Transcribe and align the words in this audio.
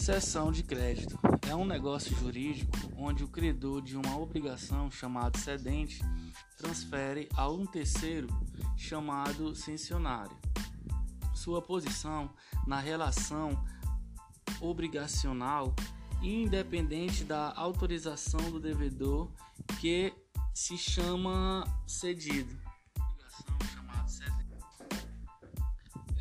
Cessão 0.00 0.50
de 0.50 0.62
crédito 0.62 1.18
é 1.46 1.54
um 1.54 1.66
negócio 1.66 2.16
jurídico 2.16 2.72
onde 2.96 3.22
o 3.22 3.28
credor 3.28 3.82
de 3.82 3.98
uma 3.98 4.16
obrigação 4.16 4.90
chamado 4.90 5.36
cedente 5.36 6.00
transfere 6.56 7.28
a 7.36 7.50
um 7.50 7.66
terceiro 7.66 8.26
chamado 8.78 9.54
censionário 9.54 10.34
sua 11.34 11.60
posição 11.60 12.30
na 12.66 12.80
relação 12.80 13.62
obrigacional 14.58 15.76
independente 16.22 17.22
da 17.22 17.52
autorização 17.54 18.50
do 18.50 18.58
devedor 18.58 19.30
que 19.78 20.14
se 20.54 20.78
chama 20.78 21.62
cedido. 21.86 22.58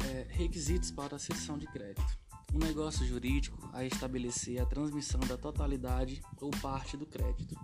É, 0.04 0.28
requisitos 0.32 0.92
para 0.92 1.16
a 1.16 1.20
cessão 1.20 1.58
de 1.58 1.66
crédito. 1.68 2.29
Um 2.54 2.60
negócio 2.60 3.06
jurídico 3.06 3.70
a 3.74 3.86
estabelecer 3.86 4.62
a 4.62 4.66
transmissão 4.66 5.20
da 5.22 5.38
totalidade 5.38 6.22
ou 6.42 6.50
parte 6.62 6.98
do 6.98 7.06
crédito. 7.06 7.56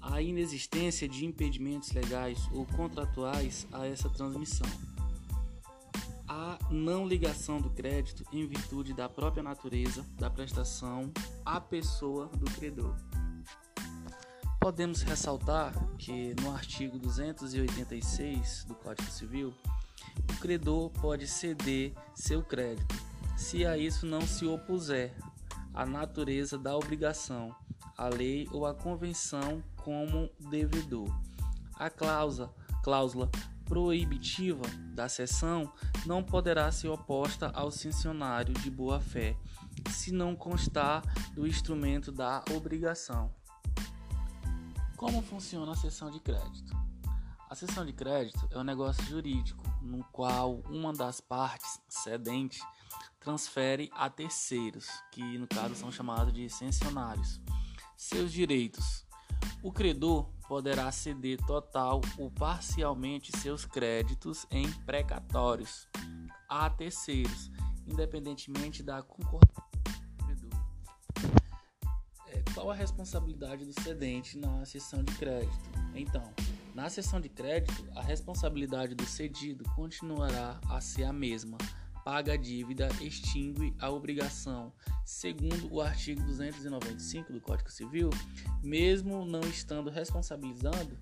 A 0.00 0.22
inexistência 0.22 1.08
de 1.08 1.26
impedimentos 1.26 1.92
legais 1.92 2.48
ou 2.52 2.64
contratuais 2.64 3.66
a 3.72 3.86
essa 3.86 4.08
transmissão 4.08 4.68
a 6.28 6.58
não 6.70 7.08
ligação 7.08 7.58
do 7.58 7.70
crédito 7.70 8.22
em 8.30 8.46
virtude 8.46 8.92
da 8.92 9.08
própria 9.08 9.42
natureza 9.42 10.04
da 10.18 10.28
prestação 10.28 11.10
à 11.44 11.58
pessoa 11.58 12.26
do 12.26 12.44
credor. 12.52 12.94
Podemos 14.60 15.00
ressaltar 15.02 15.72
que 15.96 16.34
no 16.42 16.54
artigo 16.54 16.98
286 16.98 18.64
do 18.64 18.74
Código 18.74 19.10
Civil, 19.10 19.54
o 20.30 20.40
credor 20.40 20.90
pode 20.90 21.26
ceder 21.26 21.94
seu 22.14 22.42
crédito, 22.42 22.94
se 23.38 23.64
a 23.64 23.78
isso 23.78 24.04
não 24.04 24.20
se 24.22 24.44
opuser 24.44 25.14
a 25.72 25.86
natureza 25.86 26.58
da 26.58 26.76
obrigação, 26.76 27.54
a 27.96 28.08
lei 28.08 28.48
ou 28.50 28.66
a 28.66 28.74
convenção 28.74 29.62
como 29.76 30.28
devedor. 30.50 31.08
A 31.76 31.88
cláusula, 31.88 32.52
cláusula 32.82 33.30
proibitiva 33.64 34.64
da 34.92 35.08
cessão 35.08 35.72
não 36.04 36.22
poderá 36.22 36.70
ser 36.72 36.88
oposta 36.88 37.48
ao 37.50 37.70
censionário 37.70 38.52
de 38.54 38.68
boa-fé, 38.68 39.36
se 39.88 40.10
não 40.10 40.34
constar 40.34 41.02
do 41.32 41.46
instrumento 41.46 42.10
da 42.10 42.42
obrigação. 42.56 43.32
Como 44.96 45.22
funciona 45.22 45.72
a 45.72 45.76
cessão 45.76 46.10
de 46.10 46.18
crédito? 46.18 46.76
A 47.48 47.54
cessão 47.54 47.86
de 47.86 47.92
crédito 47.92 48.48
é 48.50 48.58
um 48.58 48.64
negócio 48.64 49.02
jurídico 49.04 49.62
no 49.80 50.02
qual 50.12 50.56
uma 50.68 50.92
das 50.92 51.20
partes 51.20 51.80
cedente 51.88 52.60
transfere 53.28 53.90
a 53.92 54.08
terceiros, 54.08 54.88
que 55.12 55.36
no 55.36 55.46
caso 55.46 55.74
são 55.74 55.92
chamados 55.92 56.32
de 56.32 56.48
censionários, 56.48 57.38
seus 57.94 58.32
direitos. 58.32 59.06
O 59.62 59.70
credor 59.70 60.30
poderá 60.48 60.90
ceder 60.90 61.36
total 61.44 62.00
ou 62.16 62.30
parcialmente 62.30 63.30
seus 63.36 63.66
créditos 63.66 64.46
em 64.50 64.66
precatórios 64.86 65.86
a 66.48 66.70
terceiros, 66.70 67.50
independentemente 67.86 68.82
da 68.82 69.02
concordância 69.02 69.62
do 69.82 70.24
credor. 70.24 70.60
É, 72.28 72.42
qual 72.54 72.70
a 72.70 72.74
responsabilidade 72.74 73.66
do 73.66 73.78
cedente 73.78 74.38
na 74.38 74.64
cessão 74.64 75.04
de 75.04 75.14
crédito? 75.16 75.68
Então, 75.94 76.32
na 76.74 76.88
cessão 76.88 77.20
de 77.20 77.28
crédito, 77.28 77.86
a 77.94 78.00
responsabilidade 78.00 78.94
do 78.94 79.04
cedido 79.04 79.64
continuará 79.74 80.58
a 80.70 80.80
ser 80.80 81.04
a 81.04 81.12
mesma 81.12 81.58
paga 82.08 82.32
a 82.32 82.36
dívida, 82.38 82.88
extingue 83.02 83.76
a 83.78 83.90
obrigação. 83.90 84.72
Segundo 85.04 85.70
o 85.70 85.78
artigo 85.78 86.22
295 86.22 87.34
do 87.34 87.38
Código 87.38 87.70
Civil, 87.70 88.08
mesmo 88.62 89.26
não 89.26 89.42
estando 89.42 89.90
responsabilizando 89.90 90.98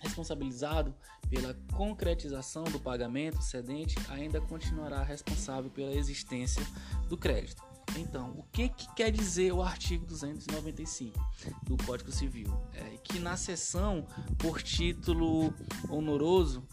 responsabilizado 0.00 0.92
pela 1.28 1.54
concretização 1.74 2.64
do 2.64 2.80
pagamento, 2.80 3.40
cedente 3.40 3.94
ainda 4.08 4.40
continuará 4.40 5.04
responsável 5.04 5.70
pela 5.70 5.92
existência 5.92 6.66
do 7.08 7.16
crédito. 7.16 7.62
Então, 7.96 8.30
o 8.30 8.42
que, 8.52 8.68
que 8.68 8.92
quer 8.94 9.10
dizer 9.10 9.52
o 9.52 9.62
artigo 9.62 10.06
295 10.06 11.18
do 11.62 11.76
Código 11.84 12.10
Civil? 12.10 12.48
É 12.74 12.96
que 13.04 13.18
na 13.18 13.36
sessão 13.36 14.06
por 14.38 14.62
título 14.62 15.54
honoroso 15.88 16.66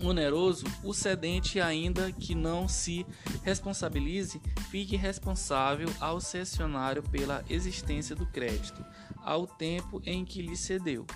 oneroso, 0.00 0.66
o 0.82 0.92
cedente, 0.92 1.60
ainda 1.60 2.12
que 2.12 2.34
não 2.34 2.68
se 2.68 3.06
responsabilize, 3.42 4.40
fique 4.70 4.96
responsável 4.96 5.88
ao 6.00 6.20
cessionário 6.20 7.02
pela 7.02 7.44
existência 7.48 8.14
do 8.14 8.26
crédito, 8.26 8.84
ao 9.22 9.46
tempo 9.46 10.02
em 10.04 10.24
que 10.24 10.42
lhe 10.42 10.56
cedeu. 10.56 11.06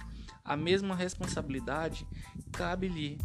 A 0.45 0.57
mesma 0.57 0.95
responsabilidade 0.95 2.07
cabe-lhe 2.53 3.19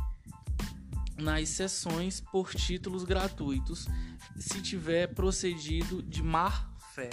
nas 1.17 1.49
cessões 1.49 2.19
por 2.19 2.53
títulos 2.53 3.03
gratuitos, 3.03 3.87
se 4.35 4.61
tiver 4.61 5.13
procedido 5.13 6.01
de 6.01 6.23
má 6.23 6.69
fé. 6.93 7.09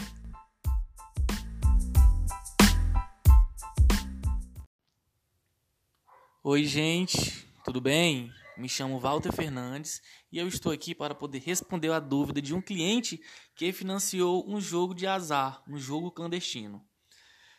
Oi, 6.43 6.65
gente, 6.65 7.47
tudo 7.71 7.81
bem? 7.81 8.33
Me 8.57 8.69
chamo 8.69 8.99
Walter 8.99 9.33
Fernandes 9.33 10.03
e 10.33 10.39
eu 10.39 10.49
estou 10.49 10.73
aqui 10.73 10.93
para 10.93 11.15
poder 11.15 11.39
responder 11.39 11.93
a 11.93 12.01
dúvida 12.01 12.43
de 12.43 12.53
um 12.53 12.61
cliente 12.61 13.23
que 13.55 13.73
financiou 13.73 14.45
um 14.49 14.61
jogo 14.61 14.93
de 14.93 15.07
azar, 15.07 15.63
um 15.69 15.79
jogo 15.79 16.11
clandestino. 16.11 16.85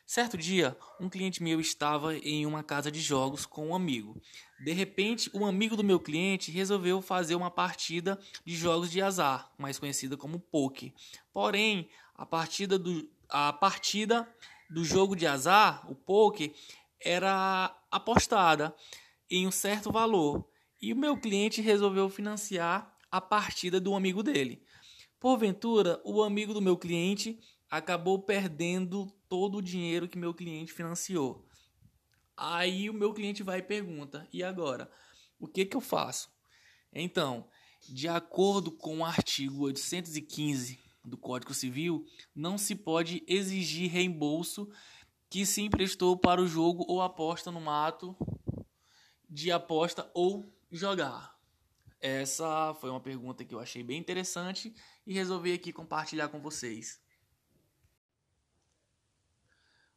Certo 0.06 0.38
dia, 0.38 0.78
um 1.00 1.08
cliente 1.08 1.42
meu 1.42 1.62
estava 1.62 2.14
em 2.18 2.46
uma 2.46 2.62
casa 2.62 2.92
de 2.92 3.00
jogos 3.00 3.46
com 3.46 3.70
um 3.70 3.74
amigo. 3.74 4.22
De 4.62 4.74
repente, 4.74 5.32
um 5.34 5.46
amigo 5.46 5.78
do 5.78 5.84
meu 5.84 5.98
cliente 5.98 6.52
resolveu 6.52 7.02
fazer 7.02 7.36
uma 7.36 7.50
partida 7.50 8.20
de 8.46 8.54
jogos 8.54 8.92
de 8.92 9.02
azar, 9.02 9.50
mais 9.58 9.80
conhecida 9.80 10.18
como 10.18 10.42
poker. 10.42 10.92
Porém, 11.32 11.90
a 12.16 12.26
partida 12.26 12.78
do, 12.78 13.10
a 13.30 13.54
partida 13.54 14.30
do 14.70 14.84
jogo 14.84 15.16
de 15.16 15.26
azar, 15.26 15.90
o 15.90 15.96
poker, 15.96 16.54
era 17.00 17.74
apostada 17.90 18.76
em 19.32 19.48
um 19.48 19.52
certo 19.52 19.92
valor 19.92 20.46
e 20.82 20.92
o 20.92 20.98
meu 20.98 21.18
cliente 21.18 21.62
resolveu 21.62 22.10
financiar 22.10 22.94
a 23.10 23.22
partida 23.22 23.80
do 23.80 23.96
amigo 23.96 24.22
dele. 24.22 24.64
Porventura, 25.20 26.02
o 26.04 26.22
amigo 26.22 26.54
do 26.54 26.62
meu 26.62 26.76
cliente 26.76 27.40
acabou 27.70 28.20
perdendo 28.20 29.08
todo 29.30 29.60
o 29.60 29.62
dinheiro 29.62 30.10
que 30.10 30.18
meu 30.18 30.34
cliente 30.34 30.74
financiou. 30.74 31.48
Aí 32.36 32.90
o 32.90 32.94
meu 32.94 33.14
cliente 33.14 33.42
vai 33.44 33.60
e 33.60 33.64
pergunta: 33.64 34.28
"E 34.34 34.44
agora? 34.44 34.92
O 35.40 35.48
que 35.48 35.66
que 35.66 35.78
eu 35.78 35.82
faço?" 35.82 36.30
Então, 36.92 37.48
de 37.88 38.08
acordo 38.08 38.72
com 38.72 39.00
o 39.00 39.06
artigo 39.06 39.64
815 39.66 40.80
do 41.06 41.18
Código 41.18 41.54
Civil, 41.54 42.06
não 42.36 42.58
se 42.58 42.76
pode 42.76 43.24
exigir 43.28 43.90
reembolso 43.90 44.70
que 45.30 45.46
se 45.46 45.62
emprestou 45.62 46.18
para 46.18 46.42
o 46.42 46.48
jogo 46.48 46.84
ou 46.88 47.02
aposta 47.02 47.52
no 47.52 47.62
mato 47.62 48.16
de 49.32 49.50
aposta 49.50 50.12
ou 50.14 50.54
jogar? 50.70 51.40
Essa 52.02 52.74
foi 52.74 52.90
uma 52.90 53.00
pergunta 53.00 53.46
que 53.46 53.56
eu 53.56 53.60
achei 53.60 53.82
bem 53.82 53.98
interessante 53.98 54.76
e 55.08 55.14
resolvi 55.14 55.54
aqui 55.54 55.72
compartilhar 55.72 56.28
com 56.28 56.42
vocês. 56.42 57.00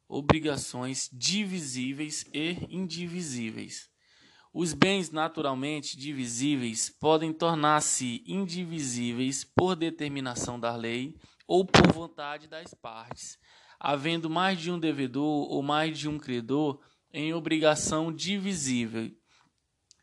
Obrigações 0.07 1.09
divisíveis 1.11 2.25
e 2.31 2.65
indivisíveis. 2.69 3.89
Os 4.53 4.71
bens 4.71 5.11
naturalmente 5.11 5.97
divisíveis 5.97 6.89
podem 6.89 7.33
tornar-se 7.33 8.23
indivisíveis 8.25 9.43
por 9.43 9.75
determinação 9.75 10.57
da 10.57 10.75
lei 10.75 11.19
ou 11.45 11.65
por 11.65 11.91
vontade 11.91 12.47
das 12.47 12.73
partes, 12.73 13.37
havendo 13.77 14.29
mais 14.29 14.61
de 14.61 14.71
um 14.71 14.79
devedor 14.79 15.51
ou 15.51 15.61
mais 15.61 15.97
de 15.97 16.07
um 16.07 16.17
credor 16.17 16.79
em 17.11 17.33
obrigação 17.33 18.13
divisível 18.13 19.11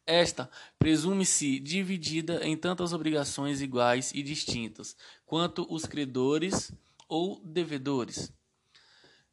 esta 0.07 0.51
presume-se 0.79 1.59
dividida 1.61 2.47
em 2.47 2.55
tantas 2.57 2.93
obrigações 2.93 3.63
iguais 3.63 4.13
e 4.15 4.23
distintas 4.23 4.95
quanto 5.25 5.67
os 5.73 5.87
credores 5.87 6.71
ou 7.09 7.41
devedores. 7.45 8.31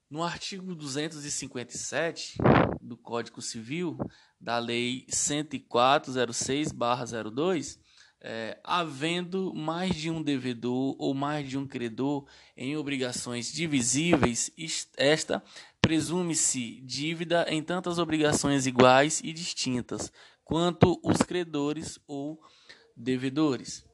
No 0.09 0.23
artigo 0.23 0.73
257 0.73 2.37
do 2.81 2.95
Código 2.97 3.41
Civil, 3.41 3.97
da 4.39 4.57
Lei 4.57 5.05
10406-02, 5.11 7.77
é, 8.21 8.59
havendo 8.63 9.53
mais 9.53 9.95
de 9.95 10.09
um 10.09 10.21
devedor 10.21 10.95
ou 10.99 11.13
mais 11.13 11.47
de 11.47 11.57
um 11.57 11.65
credor 11.65 12.27
em 12.57 12.75
obrigações 12.75 13.49
divisíveis, 13.51 14.51
esta 14.97 15.41
presume-se 15.79 16.81
dívida 16.81 17.45
em 17.47 17.63
tantas 17.63 17.97
obrigações 17.97 18.67
iguais 18.67 19.21
e 19.23 19.31
distintas 19.31 20.11
quanto 20.49 20.99
os 21.03 21.17
credores 21.17 21.99
ou 22.07 22.41
devedores. 22.97 23.85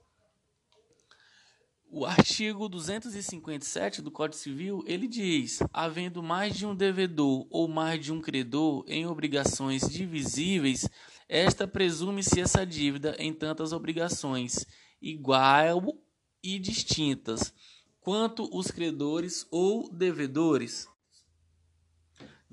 O 1.91 2.05
artigo 2.05 2.69
257 2.69 4.01
do 4.01 4.09
Código 4.09 4.41
Civil, 4.41 4.81
ele 4.87 5.05
diz: 5.05 5.59
havendo 5.73 6.23
mais 6.23 6.55
de 6.55 6.65
um 6.65 6.73
devedor 6.73 7.45
ou 7.49 7.67
mais 7.67 8.05
de 8.05 8.13
um 8.13 8.21
credor 8.21 8.85
em 8.87 9.05
obrigações 9.05 9.81
divisíveis, 9.89 10.89
esta 11.27 11.67
presume-se 11.67 12.39
essa 12.39 12.65
dívida 12.65 13.17
em 13.19 13.33
tantas 13.33 13.73
obrigações 13.73 14.65
igual 15.01 15.93
e 16.41 16.57
distintas 16.57 17.53
quanto 17.99 18.49
os 18.57 18.71
credores 18.71 19.45
ou 19.51 19.91
devedores. 19.91 20.87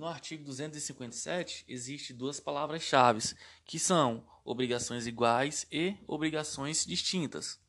No 0.03 0.09
artigo 0.09 0.43
257 0.43 1.65
existe 1.69 2.13
duas 2.13 2.41
palavras-chave, 2.41 3.21
que 3.65 3.79
são 3.79 4.27
obrigações 4.45 5.07
iguais 5.07 5.65
e 5.71 5.95
obrigações 6.09 6.85
distintas. 6.85 7.61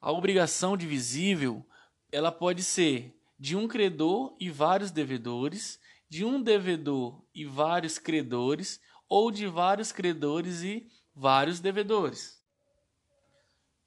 A 0.00 0.10
obrigação 0.10 0.76
divisível, 0.76 1.64
ela 2.10 2.32
pode 2.32 2.64
ser 2.64 3.16
de 3.38 3.54
um 3.54 3.68
credor 3.68 4.34
e 4.40 4.50
vários 4.50 4.90
devedores, 4.90 5.78
de 6.08 6.24
um 6.24 6.42
devedor 6.42 7.24
e 7.32 7.44
vários 7.44 7.96
credores, 7.96 8.80
ou 9.08 9.30
de 9.30 9.46
vários 9.46 9.92
credores 9.92 10.62
e 10.62 10.90
vários 11.14 11.60
devedores. 11.60 12.42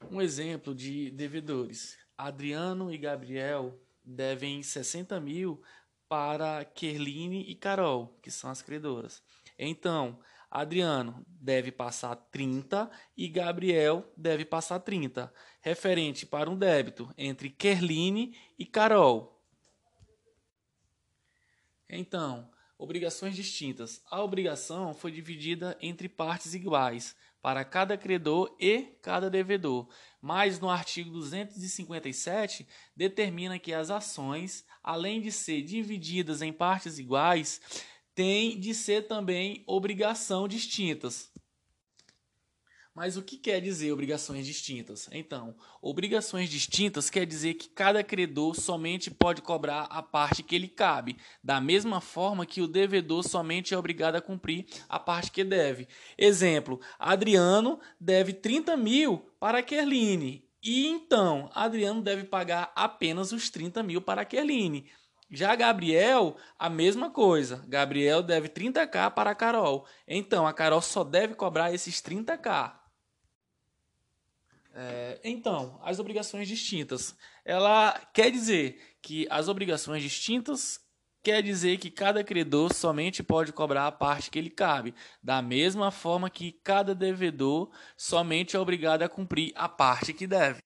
Um 0.09 0.21
exemplo 0.21 0.73
de 0.73 1.11
devedores: 1.11 1.97
Adriano 2.17 2.89
e 2.89 2.97
Gabriel 2.97 3.77
devem 4.01 4.63
60 4.63 5.19
mil 5.19 5.61
para 6.07 6.63
Kerline 6.65 7.41
e 7.49 7.55
Carol, 7.55 8.17
que 8.21 8.31
são 8.31 8.49
as 8.49 8.61
credoras. 8.61 9.23
Então, 9.57 10.19
Adriano 10.49 11.25
deve 11.27 11.71
passar 11.71 12.15
30 12.15 12.89
e 13.17 13.27
Gabriel 13.27 14.09
deve 14.15 14.45
passar 14.45 14.79
30, 14.79 15.33
referente 15.61 16.25
para 16.25 16.49
um 16.49 16.57
débito 16.57 17.13
entre 17.17 17.49
Kerline 17.49 18.37
e 18.57 18.65
Carol. 18.65 19.43
Então, 21.89 22.49
obrigações 22.77 23.35
distintas. 23.35 24.01
A 24.09 24.23
obrigação 24.23 24.93
foi 24.93 25.11
dividida 25.11 25.77
entre 25.81 26.09
partes 26.09 26.53
iguais 26.53 27.15
para 27.41 27.63
cada 27.63 27.95
credor 27.97 28.55
e 28.59 28.97
cada 29.01 29.29
devedor, 29.29 29.87
mas 30.19 30.59
no 30.59 30.69
artigo 30.69 31.11
257 31.11 32.67
determina 32.95 33.59
que 33.59 33.71
as 33.71 33.91
ações, 33.91 34.65
além 34.83 35.21
de 35.21 35.31
ser 35.31 35.61
divididas 35.61 36.41
em 36.41 36.51
partes 36.51 36.97
iguais, 36.97 37.61
têm 38.15 38.59
de 38.59 38.73
ser 38.73 39.07
também 39.07 39.63
obrigação 39.67 40.47
distintas. 40.47 41.31
Mas 42.95 43.17
o 43.17 43.21
que 43.21 43.35
quer 43.35 43.59
dizer 43.59 43.91
obrigações 43.91 44.45
distintas? 44.45 45.09
Então, 45.11 45.53
obrigações 45.81 46.49
distintas 46.49 47.09
quer 47.09 47.25
dizer 47.25 47.55
que 47.55 47.67
cada 47.67 48.01
credor 48.01 48.55
somente 48.55 49.11
pode 49.11 49.41
cobrar 49.41 49.81
a 49.89 50.01
parte 50.01 50.41
que 50.41 50.57
lhe 50.57 50.69
cabe, 50.69 51.17
da 51.43 51.59
mesma 51.59 51.99
forma 51.99 52.45
que 52.45 52.61
o 52.61 52.67
devedor 52.69 53.21
somente 53.27 53.73
é 53.73 53.77
obrigado 53.77 54.15
a 54.15 54.21
cumprir 54.21 54.65
a 54.87 54.97
parte 54.97 55.29
que 55.29 55.43
deve. 55.43 55.89
Exemplo: 56.17 56.79
Adriano 56.97 57.81
deve 57.99 58.31
30 58.31 58.77
mil 58.77 59.29
para 59.41 59.61
Kerline, 59.61 60.47
e 60.63 60.87
então 60.87 61.49
Adriano 61.53 62.01
deve 62.01 62.23
pagar 62.23 62.71
apenas 62.77 63.33
os 63.33 63.49
30 63.49 63.83
mil 63.83 64.01
para 64.01 64.23
Kerline. 64.23 64.89
Já 65.29 65.53
Gabriel, 65.53 66.37
a 66.57 66.69
mesma 66.69 67.09
coisa. 67.09 67.65
Gabriel 67.67 68.23
deve 68.23 68.47
30k 68.47 69.11
para 69.11 69.31
a 69.31 69.35
Carol. 69.35 69.85
Então 70.07 70.47
a 70.47 70.53
Carol 70.53 70.81
só 70.81 71.03
deve 71.03 71.33
cobrar 71.33 71.73
esses 71.73 72.01
30k. 72.01 72.84
É, 74.77 75.21
então, 75.23 75.79
as 75.81 75.99
obrigações 75.99 76.49
distintas. 76.49 77.15
Ela 77.45 77.97
quer 78.13 78.29
dizer 78.29 78.97
que 79.01 79.25
as 79.29 79.47
obrigações 79.47 80.03
distintas 80.03 80.83
quer 81.23 81.41
dizer 81.41 81.77
que 81.77 81.89
cada 81.89 82.23
credor 82.23 82.73
somente 82.73 83.23
pode 83.23 83.53
cobrar 83.53 83.87
a 83.87 83.91
parte 83.91 84.29
que 84.29 84.41
lhe 84.41 84.49
cabe, 84.49 84.93
da 85.23 85.41
mesma 85.41 85.89
forma 85.91 86.29
que 86.29 86.51
cada 86.63 86.93
devedor 86.93 87.71
somente 87.95 88.55
é 88.55 88.59
obrigado 88.59 89.01
a 89.01 89.09
cumprir 89.09 89.53
a 89.55 89.69
parte 89.69 90.13
que 90.13 90.27
deve. 90.27 90.61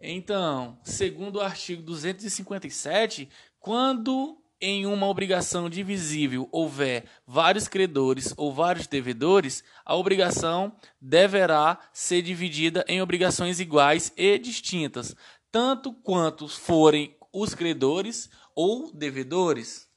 Então, 0.00 0.78
segundo 0.84 1.36
o 1.36 1.40
artigo 1.42 1.82
257, 1.82 3.28
quando 3.58 4.40
em 4.60 4.84
uma 4.86 5.06
obrigação 5.06 5.70
divisível 5.70 6.48
houver 6.52 7.06
vários 7.26 7.66
credores 7.66 8.34
ou 8.36 8.52
vários 8.52 8.86
devedores, 8.86 9.64
a 9.84 9.96
obrigação 9.96 10.76
deverá 11.00 11.78
ser 11.92 12.22
dividida 12.22 12.84
em 12.86 13.00
obrigações 13.00 13.58
iguais 13.58 14.12
e 14.16 14.38
distintas, 14.38 15.16
tanto 15.50 15.92
quanto 15.92 16.46
forem 16.46 17.16
os 17.32 17.54
credores 17.54 18.28
ou 18.54 18.92
devedores. 18.92 19.88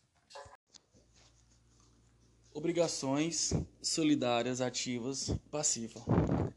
Obrigações 2.53 3.51
solidárias 3.81 4.61
ativas 4.61 5.35
passiva. 5.51 5.99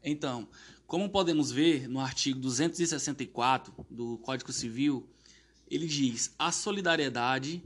Então, 0.03 0.47
como 0.85 1.09
podemos 1.09 1.51
ver 1.51 1.89
no 1.89 1.99
artigo 1.99 2.39
264 2.39 3.73
do 3.89 4.19
Código 4.19 4.53
Civil, 4.53 5.09
ele 5.69 5.87
diz: 5.87 6.33
a 6.37 6.51
solidariedade 6.51 7.63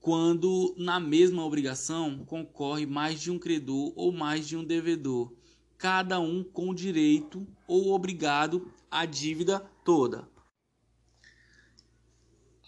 quando 0.00 0.74
na 0.78 0.98
mesma 0.98 1.44
obrigação 1.44 2.24
concorre 2.24 2.86
mais 2.86 3.20
de 3.20 3.30
um 3.30 3.38
credor 3.38 3.92
ou 3.94 4.10
mais 4.10 4.48
de 4.48 4.56
um 4.56 4.64
devedor, 4.64 5.32
cada 5.76 6.18
um 6.18 6.42
com 6.42 6.74
direito 6.74 7.46
ou 7.68 7.92
obrigado 7.92 8.72
à 8.90 9.04
dívida 9.04 9.60
toda. 9.84 10.26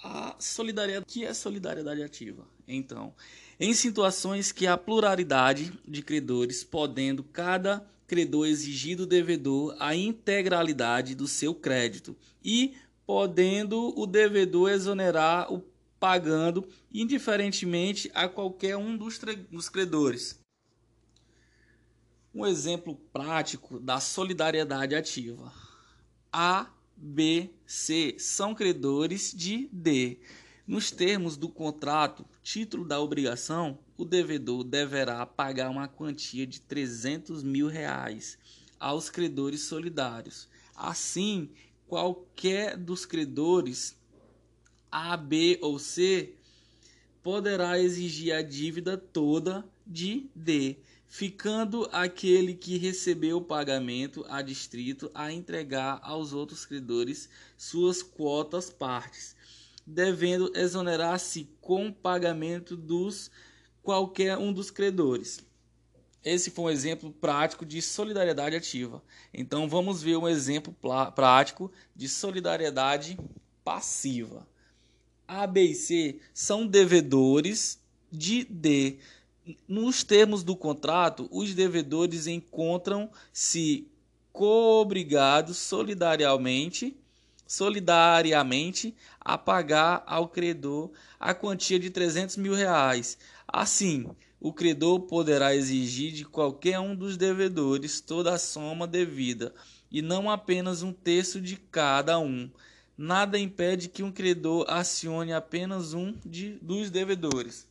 A 0.04 0.36
solidariedade, 0.38 1.06
que 1.06 1.24
é 1.24 1.32
solidariedade 1.32 2.02
ativa? 2.02 2.46
Então, 2.66 3.14
em 3.58 3.72
situações 3.72 4.52
que 4.52 4.66
há 4.66 4.76
pluralidade 4.76 5.72
de 5.86 6.02
credores, 6.02 6.62
podendo 6.64 7.22
cada 7.22 7.86
credor 8.06 8.46
exigir 8.46 8.96
do 8.96 9.06
devedor 9.06 9.74
a 9.78 9.94
integralidade 9.94 11.14
do 11.14 11.26
seu 11.26 11.54
crédito 11.54 12.16
e 12.44 12.74
podendo 13.06 13.98
o 13.98 14.06
devedor 14.06 14.70
exonerar 14.70 15.52
o 15.52 15.60
pagando 16.02 16.66
indiferentemente 16.92 18.10
a 18.12 18.28
qualquer 18.28 18.76
um 18.76 18.96
dos, 18.96 19.20
dos 19.48 19.68
credores. 19.68 20.40
Um 22.34 22.44
exemplo 22.44 22.96
prático 23.12 23.78
da 23.78 24.00
solidariedade 24.00 24.96
ativa. 24.96 25.52
A, 26.32 26.68
B, 26.96 27.50
C 27.64 28.16
são 28.18 28.52
credores 28.52 29.32
de 29.32 29.68
D. 29.70 30.18
Nos 30.66 30.90
termos 30.90 31.36
do 31.36 31.48
contrato, 31.48 32.26
título 32.42 32.84
da 32.84 33.00
obrigação, 33.00 33.78
o 33.96 34.04
devedor 34.04 34.64
deverá 34.64 35.24
pagar 35.24 35.70
uma 35.70 35.86
quantia 35.86 36.44
de 36.44 36.60
300 36.62 37.44
mil 37.44 37.68
reais 37.68 38.36
aos 38.76 39.08
credores 39.08 39.60
solidários. 39.60 40.48
Assim, 40.74 41.48
qualquer 41.86 42.76
dos 42.76 43.06
credores 43.06 43.96
a, 44.92 45.16
B 45.16 45.58
ou 45.62 45.78
C, 45.78 46.34
poderá 47.22 47.78
exigir 47.78 48.34
a 48.34 48.42
dívida 48.42 48.98
toda 48.98 49.64
de 49.86 50.30
D, 50.36 50.76
ficando 51.08 51.88
aquele 51.90 52.54
que 52.54 52.76
recebeu 52.76 53.38
o 53.38 53.44
pagamento 53.44 54.24
a 54.28 54.42
distrito 54.42 55.10
a 55.14 55.32
entregar 55.32 55.98
aos 56.02 56.32
outros 56.32 56.66
credores 56.66 57.28
suas 57.56 58.02
quotas 58.02 58.70
partes, 58.70 59.34
devendo 59.86 60.52
exonerar-se 60.54 61.48
com 61.60 61.92
pagamento 61.92 62.76
dos 62.76 63.30
qualquer 63.82 64.36
um 64.36 64.52
dos 64.52 64.70
credores. 64.70 65.44
Esse 66.24 66.50
foi 66.50 66.66
um 66.66 66.70
exemplo 66.70 67.10
prático 67.10 67.66
de 67.66 67.82
solidariedade 67.82 68.54
ativa. 68.54 69.02
Então 69.34 69.68
vamos 69.68 70.02
ver 70.02 70.16
um 70.16 70.28
exemplo 70.28 70.72
prático 71.14 71.72
de 71.96 72.08
solidariedade 72.08 73.18
passiva. 73.64 74.46
A, 75.34 75.46
B 75.46 75.62
e 75.62 75.74
C 75.74 76.20
são 76.34 76.66
devedores 76.66 77.80
de 78.10 78.44
D. 78.44 78.98
Nos 79.66 80.04
termos 80.04 80.44
do 80.44 80.54
contrato, 80.54 81.26
os 81.32 81.54
devedores 81.54 82.26
encontram-se 82.26 83.88
coobrigados 84.30 85.56
solidariamente, 85.56 86.94
solidariamente 87.46 88.94
a 89.18 89.38
pagar 89.38 90.02
ao 90.06 90.28
credor 90.28 90.90
a 91.18 91.32
quantia 91.32 91.78
de 91.78 91.88
300 91.88 92.36
mil 92.36 92.54
reais. 92.54 93.16
Assim, 93.48 94.06
o 94.38 94.52
credor 94.52 95.00
poderá 95.00 95.56
exigir 95.56 96.12
de 96.12 96.26
qualquer 96.26 96.78
um 96.78 96.94
dos 96.94 97.16
devedores 97.16 98.02
toda 98.02 98.34
a 98.34 98.38
soma 98.38 98.86
devida, 98.86 99.54
e 99.90 100.02
não 100.02 100.30
apenas 100.30 100.82
um 100.82 100.92
terço 100.92 101.40
de 101.40 101.56
cada 101.56 102.18
um 102.18 102.50
nada 102.96 103.38
impede 103.38 103.88
que 103.88 104.02
um 104.02 104.12
credor 104.12 104.66
acione 104.68 105.32
apenas 105.32 105.94
um 105.94 106.12
de, 106.24 106.58
dos 106.60 106.90
devedores. 106.90 107.66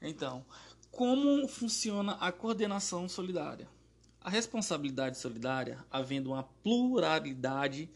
Então, 0.00 0.44
como 0.90 1.46
funciona 1.46 2.12
a 2.14 2.32
coordenação 2.32 3.08
solidária? 3.08 3.68
A 4.20 4.28
responsabilidade 4.28 5.18
solidária, 5.18 5.84
havendo 5.90 6.30
uma 6.30 6.42
pluralidade 6.42 7.88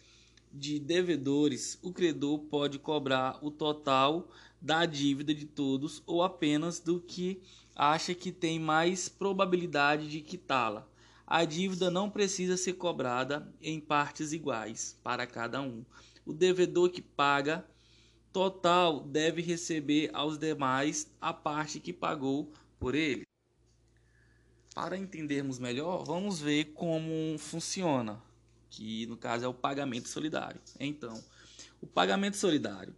de 0.52 0.78
devedores, 0.78 1.78
o 1.82 1.92
credor 1.92 2.38
pode 2.38 2.78
cobrar 2.78 3.38
o 3.42 3.50
total 3.50 4.28
da 4.60 4.86
dívida 4.86 5.34
de 5.34 5.44
todos 5.44 6.02
ou 6.06 6.22
apenas 6.22 6.78
do 6.78 7.00
que 7.00 7.42
acha 7.74 8.14
que 8.14 8.30
tem 8.30 8.58
mais 8.58 9.08
probabilidade 9.08 10.08
de 10.08 10.20
quitá-la. 10.20 10.88
A 11.26 11.44
dívida 11.44 11.90
não 11.90 12.10
precisa 12.10 12.56
ser 12.56 12.74
cobrada 12.74 13.50
em 13.60 13.80
partes 13.80 14.32
iguais 14.32 14.98
para 15.02 15.26
cada 15.26 15.60
um. 15.60 15.84
O 16.26 16.32
devedor 16.32 16.90
que 16.90 17.00
paga 17.00 17.66
total 18.32 19.00
deve 19.00 19.40
receber 19.40 20.10
aos 20.12 20.38
demais 20.38 21.10
a 21.20 21.32
parte 21.32 21.80
que 21.80 21.92
pagou 21.92 22.52
por 22.78 22.94
ele. 22.94 23.24
Para 24.74 24.98
entendermos 24.98 25.58
melhor, 25.58 26.04
vamos 26.04 26.40
ver 26.40 26.72
como 26.74 27.38
funciona, 27.38 28.20
que 28.68 29.06
no 29.06 29.16
caso 29.16 29.44
é 29.44 29.48
o 29.48 29.54
pagamento 29.54 30.08
solidário. 30.08 30.60
Então, 30.78 31.22
o 31.80 31.86
pagamento 31.86 32.36
solidário 32.36 32.94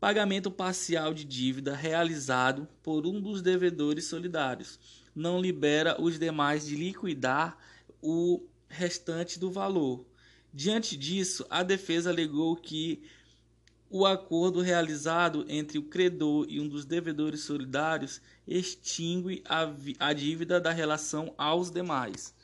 pagamento 0.00 0.50
parcial 0.50 1.12
de 1.12 1.24
dívida 1.24 1.74
realizado 1.74 2.68
por 2.82 3.06
um 3.06 3.20
dos 3.20 3.42
devedores 3.42 4.04
solidários 4.04 4.78
não 5.18 5.40
libera 5.40 6.00
os 6.00 6.18
demais 6.18 6.66
de 6.66 6.76
liquidar 6.76 7.58
o 8.00 8.42
restante 8.68 9.38
do 9.38 9.50
valor. 9.50 10.06
Diante 10.52 10.96
disso, 10.96 11.44
a 11.50 11.62
defesa 11.62 12.10
alegou 12.10 12.56
que 12.56 13.02
o 13.90 14.06
acordo 14.06 14.60
realizado 14.60 15.44
entre 15.48 15.78
o 15.78 15.82
credor 15.82 16.46
e 16.48 16.60
um 16.60 16.68
dos 16.68 16.84
devedores 16.84 17.40
solidários 17.40 18.20
extingue 18.46 19.42
a, 19.46 19.72
a 19.98 20.12
dívida 20.12 20.60
da 20.60 20.70
relação 20.70 21.34
aos 21.38 21.70
demais. 21.70 22.34